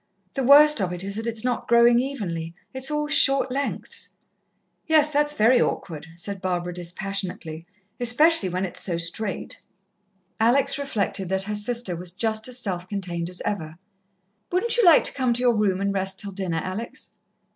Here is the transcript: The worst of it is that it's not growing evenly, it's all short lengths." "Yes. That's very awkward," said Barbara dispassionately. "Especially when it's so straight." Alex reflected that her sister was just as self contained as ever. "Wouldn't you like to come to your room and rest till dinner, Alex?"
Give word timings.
The 0.33 0.41
worst 0.41 0.81
of 0.81 0.91
it 0.91 1.03
is 1.03 1.15
that 1.17 1.27
it's 1.27 1.43
not 1.45 1.67
growing 1.67 1.99
evenly, 1.99 2.55
it's 2.73 2.89
all 2.89 3.07
short 3.07 3.51
lengths." 3.51 4.09
"Yes. 4.87 5.11
That's 5.13 5.33
very 5.33 5.61
awkward," 5.61 6.07
said 6.15 6.41
Barbara 6.41 6.73
dispassionately. 6.73 7.67
"Especially 7.99 8.49
when 8.49 8.65
it's 8.65 8.81
so 8.81 8.97
straight." 8.97 9.61
Alex 10.39 10.79
reflected 10.79 11.29
that 11.29 11.43
her 11.43 11.55
sister 11.55 11.95
was 11.95 12.13
just 12.13 12.47
as 12.47 12.57
self 12.57 12.89
contained 12.89 13.29
as 13.29 13.43
ever. 13.45 13.75
"Wouldn't 14.51 14.75
you 14.75 14.83
like 14.85 15.03
to 15.03 15.13
come 15.13 15.33
to 15.33 15.41
your 15.41 15.55
room 15.55 15.79
and 15.79 15.93
rest 15.93 16.19
till 16.19 16.31
dinner, 16.31 16.61
Alex?" 16.63 17.11